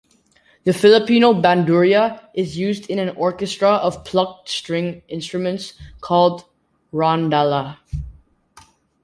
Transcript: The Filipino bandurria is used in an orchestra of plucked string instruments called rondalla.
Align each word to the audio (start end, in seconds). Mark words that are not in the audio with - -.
The 0.63 0.73
Filipino 0.73 1.31
bandurria 1.31 2.21
is 2.33 2.57
used 2.57 2.89
in 2.89 2.97
an 2.97 3.09
orchestra 3.09 3.69
of 3.73 4.03
plucked 4.03 4.49
string 4.49 5.03
instruments 5.07 5.73
called 6.01 6.43
rondalla. 6.91 7.77